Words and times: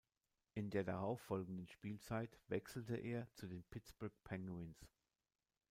In 0.55 0.71
der 0.71 0.83
darauffolgenden 0.83 1.67
Spielzeit 1.67 2.39
wechselte 2.47 2.95
er 2.97 3.31
zu 3.35 3.45
den 3.45 3.61
Pittsburgh 3.69 4.15
Penguins. 4.23 4.89